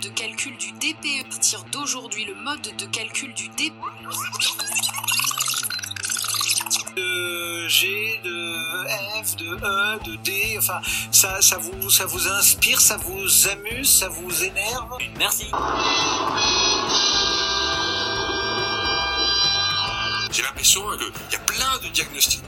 [0.00, 1.26] de calcul du DPE.
[1.26, 3.72] À partir d'aujourd'hui, le mode de calcul du DPE.
[6.96, 8.84] de G, de
[9.22, 10.80] F, de E, de D, enfin,
[11.12, 14.98] ça, ça, vous, ça vous inspire, ça vous amuse, ça vous énerve?
[15.18, 15.50] Merci.
[20.32, 22.42] J'ai l'impression qu'il y a plein de diagnostics.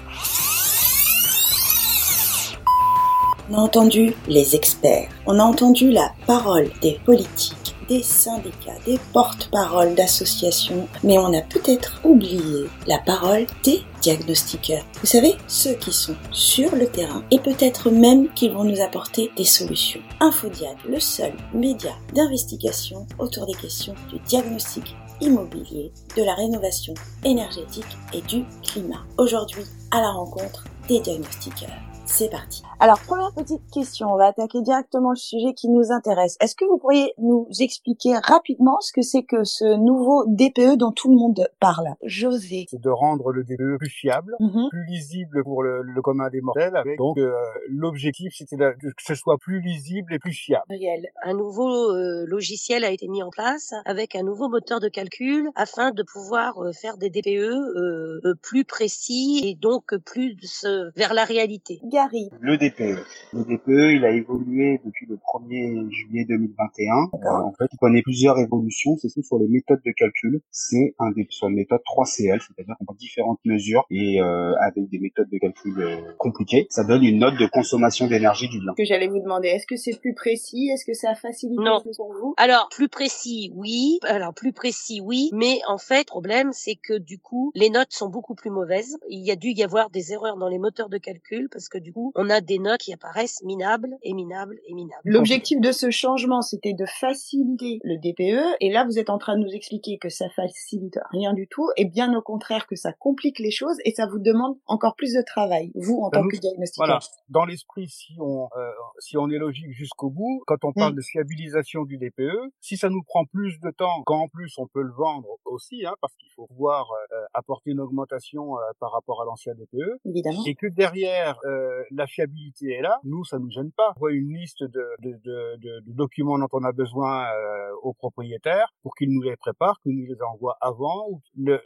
[3.53, 8.99] On a entendu les experts, on a entendu la parole des politiques, des syndicats, des
[9.13, 14.87] porte-paroles d'associations, mais on a peut-être oublié la parole des diagnostiqueurs.
[15.01, 19.31] Vous savez, ceux qui sont sur le terrain et peut-être même qu'ils vont nous apporter
[19.37, 20.01] des solutions.
[20.21, 27.99] Infodiag, le seul média d'investigation autour des questions du diagnostic immobilier, de la rénovation énergétique
[28.15, 29.05] et du climat.
[29.19, 31.92] Aujourd'hui, à la rencontre des diagnostiqueurs.
[32.15, 32.63] C'est parti.
[32.79, 36.37] Alors, première petite question, on va attaquer directement le sujet qui nous intéresse.
[36.41, 40.93] Est-ce que vous pourriez nous expliquer rapidement ce que c'est que ce nouveau DPE dont
[40.93, 41.95] tout le monde parle?
[42.03, 42.67] José.
[42.69, 44.69] C'est de rendre le DPE plus fiable, Mhm.
[44.69, 46.77] plus lisible pour le, le commun des mortels.
[46.77, 47.33] Avec, donc, euh,
[47.69, 50.65] l'objectif, c'était de- que ce soit plus lisible et plus fiable.
[50.71, 51.07] Ariel.
[51.25, 55.49] un nouveau euh, logiciel a été mis en place avec un nouveau moteur de calcul
[55.55, 61.25] afin de pouvoir euh, faire des DPE plus précis et donc plus euh, vers la
[61.25, 61.81] réalité.
[62.03, 62.31] Gary.
[62.41, 63.05] Le DPE.
[63.33, 66.93] Le DPE, il a évolué depuis le 1er juillet 2021.
[66.93, 68.97] Euh, en fait, il connaît plusieurs évolutions.
[68.97, 70.41] C'est sur les méthodes de calcul.
[70.51, 74.89] C'est un des sur la méthode 3CL, c'est-à-dire qu'on prend différentes mesures et euh, avec
[74.89, 78.75] des méthodes de calcul euh, compliquées, ça donne une note de consommation d'énergie du bien.
[78.77, 80.69] Que j'allais vous demander, est-ce que c'est plus précis?
[80.73, 81.79] Est-ce que ça facilite Non.
[81.79, 82.35] les choses pour vous?
[82.37, 83.99] Alors plus précis, oui.
[84.05, 85.31] Alors plus précis, oui.
[85.33, 88.99] Mais en fait, le problème, c'est que du coup, les notes sont beaucoup plus mauvaises.
[89.09, 91.79] Il y a dû y avoir des erreurs dans les moteurs de calcul parce que
[91.79, 95.01] du coup, on a des notes qui apparaissent minables et minables et minables.
[95.05, 99.37] L'objectif de ce changement, c'était de faciliter le DPE, et là, vous êtes en train
[99.39, 102.93] de nous expliquer que ça facilite rien du tout, et bien au contraire que ça
[102.93, 106.25] complique les choses, et ça vous demande encore plus de travail, vous, en Ben, tant
[106.25, 106.87] nous, que diagnostiqueur.
[106.87, 107.01] Voilà.
[107.29, 110.97] Dans l'esprit, si on euh, si on est logique jusqu'au bout, quand on parle Mm.
[110.97, 112.31] de fiabilisation du DPE,
[112.61, 115.85] si ça nous prend plus de temps, quand en plus on peut le vendre aussi,
[115.87, 119.99] hein, parce qu'il faut pouvoir euh, apporter une augmentation euh, par rapport à l'ancien DPE,
[120.05, 120.43] Évidemment.
[120.47, 123.93] et que derrière euh, la fiabilité est là, nous ça nous gêne pas.
[123.97, 129.11] On voit une liste de, documents dont on a besoin euh, aux propriétaires pour qu'ils
[129.11, 131.21] nous les préparent, qu'ils nous les envoient avant.
[131.37, 131.61] Le,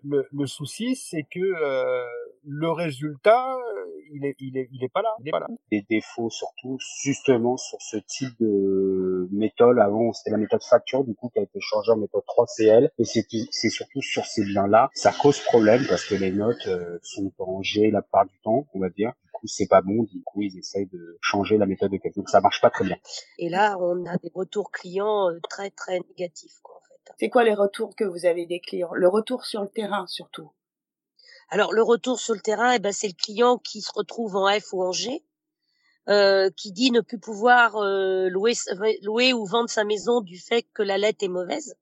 [0.46, 2.04] souci c'est que euh,
[2.44, 5.14] le résultat euh, il est pas là.
[5.20, 5.46] Il est pas là.
[5.70, 8.75] Des défauts surtout justement sur ce type de
[9.32, 9.78] méthode.
[9.78, 12.90] Avant, c'était la méthode facture du coup qui a été changée en méthode 3CL.
[12.98, 16.98] Et c'est c'est surtout sur ces biens-là, ça cause problème parce que les notes euh,
[17.02, 19.12] sont en G la plupart du temps, on va dire.
[19.24, 20.04] Du coup, c'est pas bon.
[20.04, 22.22] Du coup, ils essayent de changer la méthode de calcul.
[22.22, 22.96] Donc, ça marche pas très bien.
[23.38, 26.58] Et là, on a des retours clients euh, très très négatifs.
[26.62, 27.14] Quoi, en fait.
[27.18, 28.94] C'est quoi les retours que vous avez des clients?
[28.94, 30.50] Le retour sur le terrain, surtout?
[31.48, 34.48] Alors le retour sur le terrain, eh ben, c'est le client qui se retrouve en
[34.48, 35.22] F ou en G,
[36.08, 38.52] euh, qui dit ne plus pouvoir euh, louer,
[39.02, 41.74] louer ou vendre sa maison du fait que la lettre est mauvaise.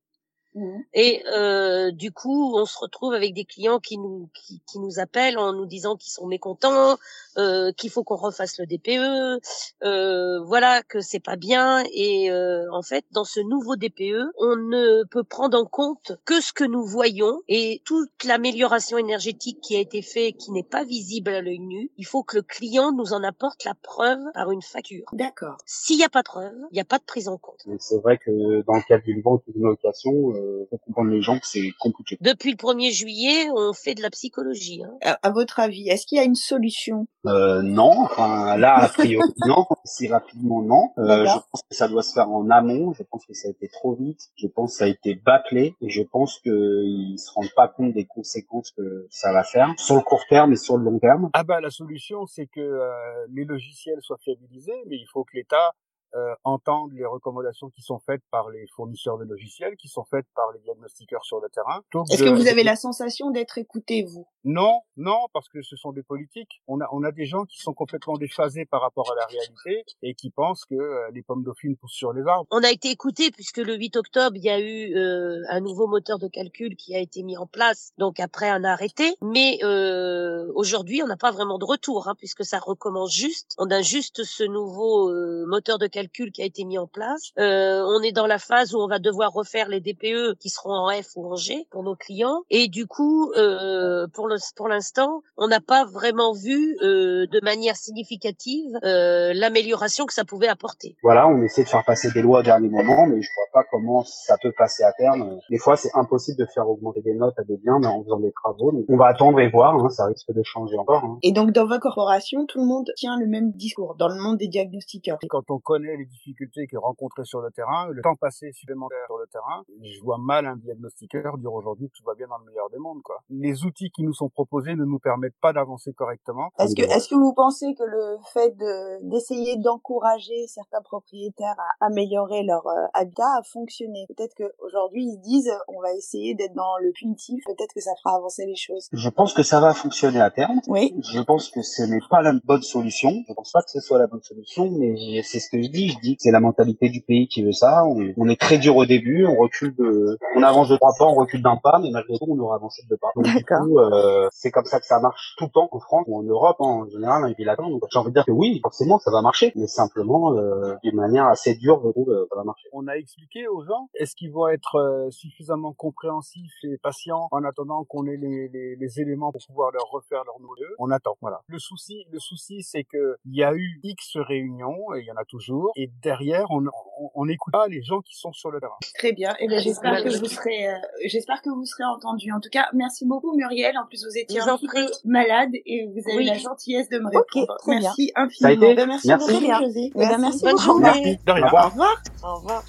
[0.55, 0.85] Mhm.
[0.95, 5.01] Et euh, du coup, on se retrouve avec des clients qui nous qui, qui nous
[5.01, 6.97] appellent en nous disant qu'ils sont mécontents,
[7.39, 9.41] euh, qu'il faut qu'on refasse le DPE,
[9.83, 11.83] euh, voilà que c'est pas bien.
[11.93, 16.41] Et euh, en fait, dans ce nouveau DPE, on ne peut prendre en compte que
[16.41, 20.85] ce que nous voyons et toute l'amélioration énergétique qui a été faite, qui n'est pas
[20.85, 21.91] visible à l'œil nu.
[21.97, 25.07] Il faut que le client nous en apporte la preuve par une facture.
[25.13, 25.57] D'accord.
[25.67, 27.67] S'il n'y a pas de preuve, il n'y a pas de prise en compte.
[27.81, 31.22] C'est vrai que dans le cadre d'une vente ou d'une location, euh, faut comprendre les
[31.22, 32.16] gens que c'est compliqué.
[32.21, 34.82] Depuis le 1er juillet, on fait de la psychologie.
[34.84, 34.97] Hein.
[35.03, 37.06] À, à votre avis, est-ce qu'il y a une solution?
[37.27, 40.91] Euh, non, enfin là a priori non, si rapidement non.
[40.99, 42.93] Euh, je pense que ça doit se faire en amont.
[42.93, 44.21] Je pense que ça a été trop vite.
[44.37, 47.94] Je pense que ça a été bâclé et je pense qu'ils se rendent pas compte
[47.94, 51.31] des conséquences que ça va faire sur le court terme et sur le long terme.
[51.32, 52.91] Ah bah la solution c'est que euh,
[53.32, 55.72] les logiciels soient fiabilisés, mais il faut que l'État
[56.15, 60.27] euh, entende les recommandations qui sont faites par les fournisseurs de logiciels, qui sont faites
[60.35, 61.81] par les diagnostiqueurs sur le terrain.
[62.11, 64.27] Est-ce que vous avez la sensation d'être écouté, vous?
[64.44, 66.62] Non, non, parce que ce sont des politiques.
[66.69, 69.85] On a, on a des gens qui sont complètement déphasés par rapport à la réalité
[70.03, 72.47] et qui pensent que euh, les pommes dauphines poussent sur les arbres.
[72.50, 75.87] On a été écouté puisque le 8 octobre, il y a eu euh, un nouveau
[75.87, 79.17] moteur de calcul qui a été mis en place, donc après un arrêté.
[79.23, 83.55] Mais euh, aujourd'hui, on n'a pas vraiment de retour, hein, puisque ça recommence juste.
[83.59, 87.31] On a juste ce nouveau euh, moteur de calcul qui a été mis en place.
[87.39, 90.73] Euh, on est dans la phase où on va devoir refaire les DPE qui seront
[90.73, 92.43] en F ou en G pour nos clients.
[92.51, 97.41] Et du coup, euh, pour le pour l'instant, on n'a pas vraiment vu euh, de
[97.43, 100.97] manière significative euh, l'amélioration que ça pouvait apporter.
[101.03, 103.67] Voilà, on essaie de faire passer des lois au dernier moment, mais je vois pas
[103.71, 105.39] comment ça peut passer à terme.
[105.50, 108.21] Des fois, c'est impossible de faire augmenter des notes à des biens, mais en faisant
[108.21, 108.73] des travaux.
[108.73, 109.75] Donc, on va attendre et voir.
[109.75, 111.05] Hein, ça risque de changer encore.
[111.05, 111.19] Hein.
[111.23, 114.39] Et donc, dans votre corporation, tout le monde tient le même discours dans le monde
[114.39, 115.19] des diagnostiqueurs.
[115.29, 119.19] Quand on connaît les difficultés que rencontrées sur le terrain, le temps passé supplémentaire sur
[119.19, 122.70] le terrain, je vois mal un diagnostiqueur dire aujourd'hui tout va bien dans le meilleur
[122.70, 123.02] des mondes.
[123.02, 123.17] Quoi.
[123.31, 126.50] Les outils qui nous sont proposés ne nous permettent pas d'avancer correctement.
[126.58, 131.87] Est-ce que, est-ce que vous pensez que le fait de, d'essayer d'encourager certains propriétaires à
[131.87, 134.06] améliorer leur euh, habitat a fonctionné?
[134.08, 137.93] Peut-être qu'aujourd'hui ils se disent on va essayer d'être dans le punitif, peut-être que ça
[138.02, 138.88] fera avancer les choses.
[138.93, 140.61] Je pense que ça va fonctionner à terme.
[140.69, 140.94] Oui.
[141.12, 143.11] Je pense que ce n'est pas la bonne solution.
[143.29, 145.74] Je pense pas que ce soit la bonne solution, mais c'est ce que je dis.
[145.75, 147.85] Je dis que c'est la mentalité du pays qui veut ça.
[147.85, 151.05] On, on est très dur au début, on recule de, on avance de trois pas,
[151.05, 153.09] on recule d'un pas, mais malgré tout on aura avancé de deux pas.
[153.17, 156.05] Donc, du coup, euh, c'est comme ça que ça marche tout le temps en France
[156.09, 157.69] ou en Europe hein, en général, dans les villes latins.
[157.69, 160.97] Donc j'ai envie de dire que oui, forcément ça va marcher, mais simplement euh, d'une
[160.97, 162.69] manière assez dure, je trouve, euh, ça va marcher.
[162.73, 167.44] On a expliqué aux gens, est-ce qu'ils vont être euh, suffisamment compréhensifs et patients en
[167.44, 171.17] attendant qu'on ait les, les, les, éléments pour pouvoir leur refaire leur nouveau On attend,
[171.21, 171.41] voilà.
[171.49, 175.12] Le souci, le souci, c'est que il y a eu X réunions, et il y
[175.12, 176.64] en a toujours, et derrière, on,
[176.99, 178.76] on, on écoute pas les gens qui sont sur le terrain.
[178.99, 179.34] Très bien.
[179.40, 180.75] Et ben j'espère que vous serez, euh,
[181.06, 182.31] j'espère que vous serez entendu.
[182.32, 183.76] En tout cas, merci beaucoup Muriel.
[183.78, 186.25] En plus, vous étiez Vous un petit peu malade et vous avez Oui.
[186.26, 187.56] la gentillesse de me répondre.
[187.58, 187.81] très bien.
[187.81, 188.66] merci Ça a infiniment.
[188.66, 189.32] été Ben, merci Merci.
[189.40, 189.64] beaucoup.
[189.64, 189.93] José.
[189.94, 190.64] Eh ben, merci Bonne beaucoup.
[190.64, 191.19] journée.
[191.26, 191.43] De rien.
[191.43, 191.66] Au revoir.
[191.66, 192.02] Au revoir.
[192.22, 192.64] Au revoir.